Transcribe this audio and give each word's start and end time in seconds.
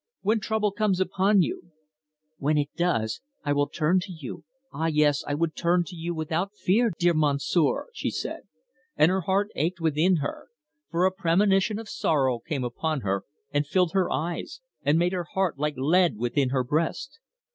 When 0.21 0.39
trouble 0.39 0.71
comes 0.71 0.99
upon 0.99 1.43
you" 1.43 1.73
"When 2.39 2.57
it 2.57 2.69
does 2.75 3.21
I 3.43 3.53
will 3.53 3.67
turn 3.69 3.99
to 3.99 4.11
you 4.11 4.43
ah, 4.73 4.87
yes, 4.87 5.23
I 5.27 5.35
would 5.35 5.55
turn 5.55 5.83
to 5.85 5.95
you 5.95 6.15
without 6.15 6.55
fear, 6.55 6.91
dear 6.97 7.13
Monsieur," 7.13 7.85
she 7.93 8.09
said, 8.09 8.41
and 8.97 9.11
her 9.11 9.21
heart 9.21 9.49
ached 9.53 9.79
within 9.79 10.15
her, 10.15 10.47
for 10.89 11.05
a 11.05 11.11
premonition 11.11 11.77
of 11.77 11.87
sorrow 11.87 12.39
came 12.39 12.63
upon 12.63 13.01
her 13.01 13.25
and 13.51 13.67
filled 13.67 13.91
her 13.93 14.11
eyes, 14.11 14.59
and 14.81 14.97
made 14.97 15.13
her 15.13 15.27
heart 15.35 15.59
like 15.59 15.75
lead 15.77 16.17
within 16.17 16.49
her 16.49 16.63
breast. 16.63 17.19